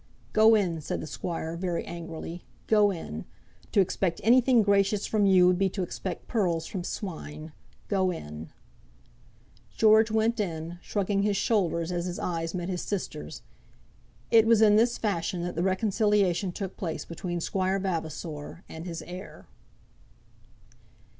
[0.33, 2.43] "Go in," said the squire, very angrily.
[2.65, 3.25] "Go in.
[3.71, 7.51] To expect anything gracious from you would be to expect pearls from swine.
[7.87, 8.49] Go in."
[9.77, 13.43] George went in, shrugging his shoulders as his eyes met his sister's.
[14.31, 19.03] It was in this fashion that the reconciliation took place between Squire Vavasor and his
[19.03, 19.45] heir.